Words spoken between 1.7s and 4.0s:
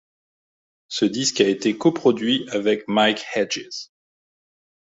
coproduit avec Mike Hedges.